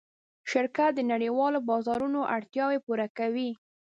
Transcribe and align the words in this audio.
شرکت 0.51 0.91
د 0.95 0.99
نړۍوالو 1.11 1.59
بازارونو 1.69 2.19
اړتیاوې 2.35 2.79
پوره 2.85 3.07
کوي. 3.17 3.49